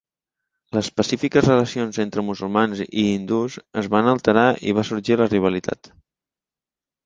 [0.77, 5.95] Les pacífiques relacions entre musulmans i hindús es van alterar i va sorgir la rivalitat.